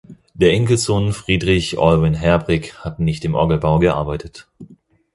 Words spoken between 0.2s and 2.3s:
Der Enkelsohn Friedrich Alwin